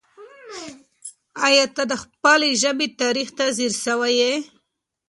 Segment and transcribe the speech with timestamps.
[1.47, 4.33] آیا ته د خپلې ژبې تاریخ ته ځیر سوی یې؟